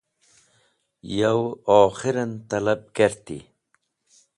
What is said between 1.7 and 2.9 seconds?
okhiron talab